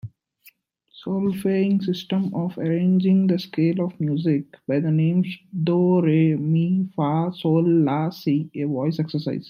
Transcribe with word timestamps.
Solfaing 0.91 1.83
system 1.83 2.33
of 2.33 2.57
arranging 2.57 3.27
the 3.27 3.37
scale 3.37 3.81
of 3.85 3.99
music 3.99 4.45
by 4.67 4.79
the 4.79 4.89
names 4.89 5.27
do, 5.63 6.01
re, 6.01 6.35
mi, 6.35 6.89
fa, 6.95 7.31
sol, 7.35 7.63
la, 7.83 8.09
si 8.09 8.49
a 8.55 8.63
voice 8.65 8.97
exercise. 8.97 9.39